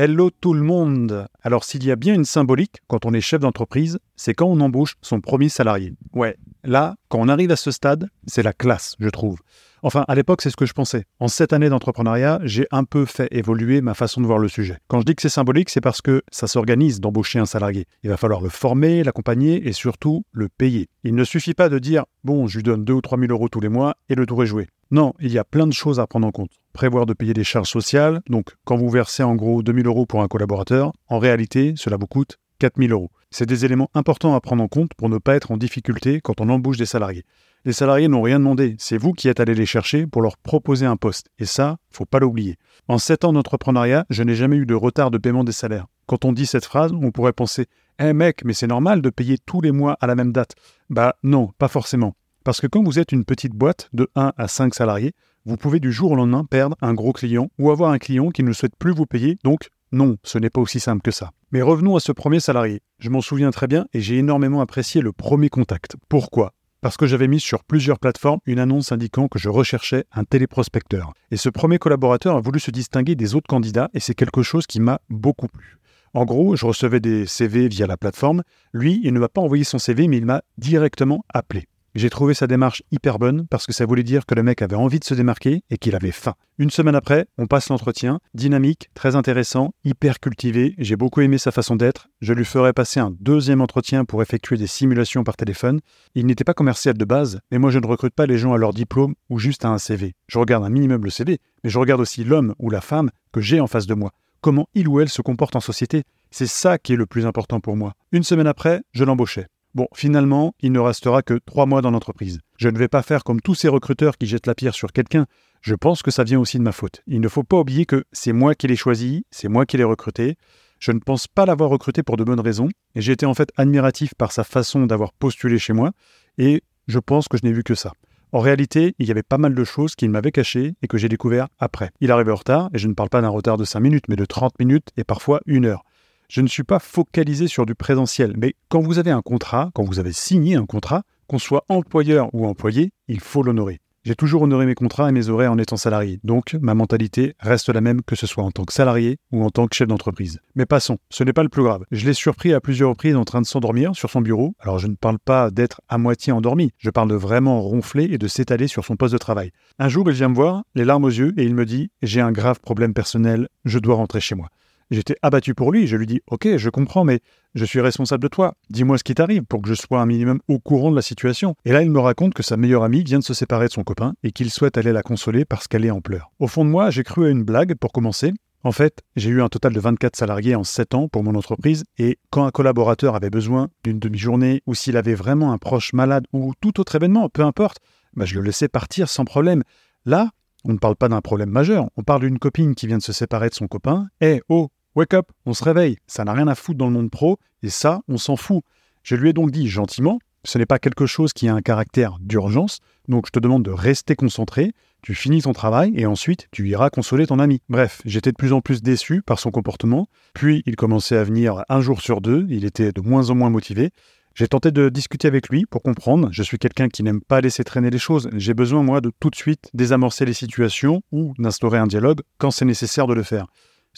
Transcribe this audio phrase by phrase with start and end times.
[0.00, 3.40] Hello tout le monde Alors s'il y a bien une symbolique quand on est chef
[3.40, 5.92] d'entreprise, c'est quand on embauche son premier salarié.
[6.12, 9.40] Ouais, là, quand on arrive à ce stade, c'est la classe, je trouve.
[9.82, 11.04] Enfin, à l'époque, c'est ce que je pensais.
[11.18, 14.78] En cette année d'entrepreneuriat, j'ai un peu fait évoluer ma façon de voir le sujet.
[14.86, 17.86] Quand je dis que c'est symbolique, c'est parce que ça s'organise d'embaucher un salarié.
[18.04, 20.86] Il va falloir le former, l'accompagner et surtout le payer.
[21.02, 23.48] Il ne suffit pas de dire bon, je lui donne 2 ou 3 000 euros
[23.48, 24.68] tous les mois et le tour est joué.
[24.90, 26.52] Non, il y a plein de choses à prendre en compte.
[26.72, 30.22] Prévoir de payer des charges sociales, donc quand vous versez en gros 2000 euros pour
[30.22, 33.10] un collaborateur, en réalité, cela vous coûte 4000 euros.
[33.30, 36.40] C'est des éléments importants à prendre en compte pour ne pas être en difficulté quand
[36.40, 37.24] on embauche des salariés.
[37.66, 40.86] Les salariés n'ont rien demandé, c'est vous qui êtes allé les chercher pour leur proposer
[40.86, 41.28] un poste.
[41.38, 42.56] Et ça, faut pas l'oublier.
[42.86, 45.86] En 7 ans d'entrepreneuriat, je n'ai jamais eu de retard de paiement des salaires.
[46.06, 47.66] Quand on dit cette phrase, on pourrait penser
[47.98, 50.54] Eh mec, mais c'est normal de payer tous les mois à la même date.
[50.88, 52.14] Bah non, pas forcément.
[52.48, 55.12] Parce que quand vous êtes une petite boîte de 1 à 5 salariés,
[55.44, 58.42] vous pouvez du jour au lendemain perdre un gros client ou avoir un client qui
[58.42, 61.32] ne souhaite plus vous payer, donc non, ce n'est pas aussi simple que ça.
[61.52, 62.80] Mais revenons à ce premier salarié.
[63.00, 65.96] Je m'en souviens très bien et j'ai énormément apprécié le premier contact.
[66.08, 66.54] Pourquoi?
[66.80, 71.12] Parce que j'avais mis sur plusieurs plateformes une annonce indiquant que je recherchais un téléprospecteur.
[71.30, 74.66] Et ce premier collaborateur a voulu se distinguer des autres candidats et c'est quelque chose
[74.66, 75.76] qui m'a beaucoup plu.
[76.14, 78.42] En gros, je recevais des CV via la plateforme.
[78.72, 81.66] Lui, il ne m'a pas envoyé son CV, mais il m'a directement appelé.
[81.94, 84.76] J'ai trouvé sa démarche hyper bonne parce que ça voulait dire que le mec avait
[84.76, 86.34] envie de se démarquer et qu'il avait faim.
[86.58, 91.50] Une semaine après, on passe l'entretien, dynamique, très intéressant, hyper cultivé, j'ai beaucoup aimé sa
[91.50, 95.80] façon d'être, je lui ferai passer un deuxième entretien pour effectuer des simulations par téléphone.
[96.14, 98.58] Il n'était pas commercial de base, mais moi je ne recrute pas les gens à
[98.58, 100.14] leur diplôme ou juste à un CV.
[100.26, 103.40] Je regarde un minimum le CV, mais je regarde aussi l'homme ou la femme que
[103.40, 104.12] j'ai en face de moi.
[104.40, 106.04] Comment il ou elle se comporte en société?
[106.30, 107.94] C'est ça qui est le plus important pour moi.
[108.12, 109.46] Une semaine après, je l'embauchais.
[109.78, 112.40] Bon, finalement, il ne restera que trois mois dans l'entreprise.
[112.56, 115.26] Je ne vais pas faire comme tous ces recruteurs qui jettent la pierre sur quelqu'un.
[115.60, 117.00] Je pense que ça vient aussi de ma faute.
[117.06, 119.84] Il ne faut pas oublier que c'est moi qui l'ai choisi, c'est moi qui l'ai
[119.84, 120.34] recruté.
[120.80, 123.52] Je ne pense pas l'avoir recruté pour de bonnes raisons, et j'ai été en fait
[123.56, 125.92] admiratif par sa façon d'avoir postulé chez moi,
[126.38, 127.92] et je pense que je n'ai vu que ça.
[128.32, 131.08] En réalité, il y avait pas mal de choses qu'il m'avait cachées et que j'ai
[131.08, 131.90] découvert après.
[132.00, 134.16] Il arrivait en retard, et je ne parle pas d'un retard de 5 minutes, mais
[134.16, 135.84] de 30 minutes et parfois une heure
[136.28, 139.84] je ne suis pas focalisé sur du présentiel, mais quand vous avez un contrat, quand
[139.84, 143.80] vous avez signé un contrat, qu'on soit employeur ou employé, il faut l'honorer.
[144.04, 147.68] J'ai toujours honoré mes contrats et mes horaires en étant salarié, donc ma mentalité reste
[147.68, 150.40] la même que ce soit en tant que salarié ou en tant que chef d'entreprise.
[150.54, 151.84] Mais passons, ce n'est pas le plus grave.
[151.90, 154.54] Je l'ai surpris à plusieurs reprises en train de s'endormir sur son bureau.
[154.60, 158.18] Alors je ne parle pas d'être à moitié endormi, je parle de vraiment ronfler et
[158.18, 159.50] de s'étaler sur son poste de travail.
[159.78, 162.20] Un jour, il vient me voir, les larmes aux yeux, et il me dit J'ai
[162.20, 164.48] un grave problème personnel, je dois rentrer chez moi.
[164.90, 165.86] J'étais abattu pour lui.
[165.86, 167.20] Je lui dis Ok, je comprends, mais
[167.54, 168.54] je suis responsable de toi.
[168.70, 171.54] Dis-moi ce qui t'arrive pour que je sois un minimum au courant de la situation.
[171.64, 173.84] Et là, il me raconte que sa meilleure amie vient de se séparer de son
[173.84, 176.30] copain et qu'il souhaite aller la consoler parce qu'elle est en pleurs.
[176.38, 178.32] Au fond de moi, j'ai cru à une blague pour commencer.
[178.64, 181.84] En fait, j'ai eu un total de 24 salariés en 7 ans pour mon entreprise
[181.96, 186.26] et quand un collaborateur avait besoin d'une demi-journée ou s'il avait vraiment un proche malade
[186.32, 187.78] ou tout autre événement, peu importe,
[188.14, 189.62] bah, je le laissais partir sans problème.
[190.06, 190.30] Là,
[190.64, 193.12] on ne parle pas d'un problème majeur, on parle d'une copine qui vient de se
[193.12, 194.08] séparer de son copain.
[194.20, 197.08] Eh oh, Wake up, on se réveille, ça n'a rien à foutre dans le monde
[197.08, 198.64] pro, et ça, on s'en fout.
[199.04, 202.16] Je lui ai donc dit gentiment, ce n'est pas quelque chose qui a un caractère
[202.18, 204.72] d'urgence, donc je te demande de rester concentré,
[205.02, 207.60] tu finis ton travail et ensuite tu iras consoler ton ami.
[207.68, 211.62] Bref, j'étais de plus en plus déçu par son comportement, puis il commençait à venir
[211.68, 213.90] un jour sur deux, il était de moins en moins motivé.
[214.34, 217.62] J'ai tenté de discuter avec lui pour comprendre, je suis quelqu'un qui n'aime pas laisser
[217.62, 221.78] traîner les choses, j'ai besoin moi de tout de suite désamorcer les situations ou d'instaurer
[221.78, 223.46] un dialogue quand c'est nécessaire de le faire.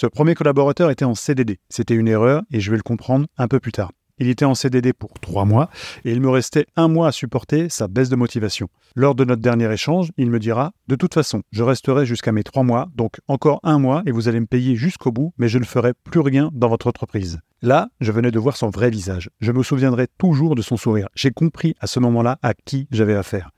[0.00, 1.58] Ce premier collaborateur était en CDD.
[1.70, 3.90] C'était une erreur et je vais le comprendre un peu plus tard.
[4.20, 5.70] Il était en CDD pour trois mois
[6.04, 8.68] et il me restait un mois à supporter sa baisse de motivation.
[8.94, 12.44] Lors de notre dernier échange, il me dira De toute façon, je resterai jusqu'à mes
[12.44, 15.58] trois mois, donc encore un mois et vous allez me payer jusqu'au bout, mais je
[15.58, 17.40] ne ferai plus rien dans votre entreprise.
[17.60, 19.30] Là, je venais de voir son vrai visage.
[19.40, 21.08] Je me souviendrai toujours de son sourire.
[21.16, 23.50] J'ai compris à ce moment-là à qui j'avais affaire.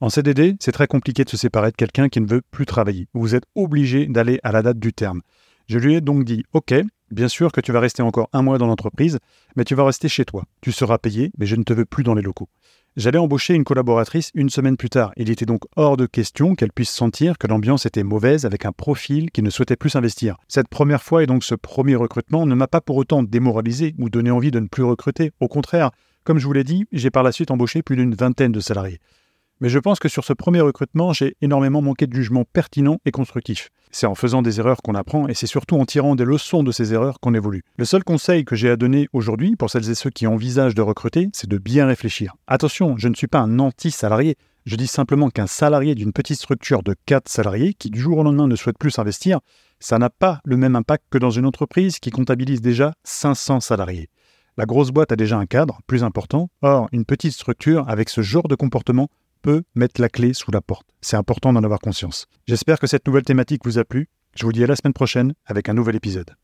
[0.00, 3.06] En CDD, c'est très compliqué de se séparer de quelqu'un qui ne veut plus travailler.
[3.14, 5.20] Vous êtes obligé d'aller à la date du terme.
[5.66, 6.74] Je lui ai donc dit Ok,
[7.10, 9.18] bien sûr que tu vas rester encore un mois dans l'entreprise,
[9.56, 10.44] mais tu vas rester chez toi.
[10.60, 12.48] Tu seras payé, mais je ne te veux plus dans les locaux.
[12.96, 15.12] J'allais embaucher une collaboratrice une semaine plus tard.
[15.16, 18.72] Il était donc hors de question qu'elle puisse sentir que l'ambiance était mauvaise avec un
[18.72, 20.36] profil qui ne souhaitait plus s'investir.
[20.46, 24.10] Cette première fois et donc ce premier recrutement ne m'a pas pour autant démoralisé ou
[24.10, 25.32] donné envie de ne plus recruter.
[25.40, 25.90] Au contraire,
[26.22, 29.00] comme je vous l'ai dit, j'ai par la suite embauché plus d'une vingtaine de salariés.
[29.64, 33.10] Mais je pense que sur ce premier recrutement, j'ai énormément manqué de jugement pertinent et
[33.10, 33.70] constructif.
[33.92, 36.70] C'est en faisant des erreurs qu'on apprend et c'est surtout en tirant des leçons de
[36.70, 37.62] ces erreurs qu'on évolue.
[37.78, 40.82] Le seul conseil que j'ai à donner aujourd'hui pour celles et ceux qui envisagent de
[40.82, 42.34] recruter, c'est de bien réfléchir.
[42.46, 44.36] Attention, je ne suis pas un anti-salarié.
[44.66, 48.22] Je dis simplement qu'un salarié d'une petite structure de 4 salariés qui du jour au
[48.22, 49.40] lendemain ne souhaite plus s'investir,
[49.80, 54.10] ça n'a pas le même impact que dans une entreprise qui comptabilise déjà 500 salariés.
[54.58, 56.48] La grosse boîte a déjà un cadre plus important.
[56.62, 59.08] Or, une petite structure avec ce genre de comportement
[59.44, 60.86] peut mettre la clé sous la porte.
[61.02, 62.26] C'est important d'en avoir conscience.
[62.48, 64.08] J'espère que cette nouvelle thématique vous a plu.
[64.34, 66.34] Je vous dis à la semaine prochaine avec un nouvel épisode.